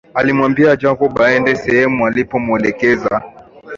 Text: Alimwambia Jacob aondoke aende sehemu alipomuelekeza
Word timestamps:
Alimwambia 0.13 0.75
Jacob 0.75 1.07
aondoke 1.11 1.25
aende 1.29 1.55
sehemu 1.55 2.05
alipomuelekeza 2.07 3.21